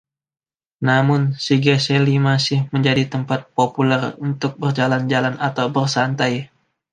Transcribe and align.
Namun, 0.89 1.21
Siegesallee 1.45 2.17
masih 2.29 2.59
menjadi 2.73 3.03
tempat 3.13 3.39
populer 3.57 4.01
untuk 4.27 4.51
berjalan-jalan 4.61 5.35
atau 5.47 5.65
bersantai. 5.75 6.33